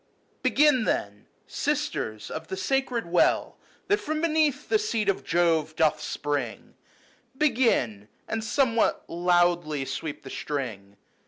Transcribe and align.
X"" 0.01 0.07
Y/ 0.31 0.39
Begin, 0.41 0.85
then, 0.85 1.27
Sisters 1.45 2.31
of 2.31 2.47
the 2.47 2.57
sacred 2.57 3.05
well 3.05 3.57
That 3.87 3.99
from 3.99 4.19
beneath 4.19 4.67
the 4.67 4.79
seat 4.79 5.07
of 5.09 5.23
Jove 5.23 5.75
doth 5.75 6.01
spring; 6.01 6.73
Begin, 7.37 8.07
and 8.27 8.43
somewhat 8.43 9.05
loudly 9.07 9.85
sweep 9.85 10.23
the 10.23 10.31
string. 10.31 10.97